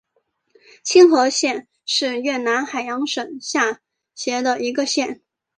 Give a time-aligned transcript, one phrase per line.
[0.83, 3.81] 青河县是越南海阳省下
[4.15, 5.21] 辖的一个县。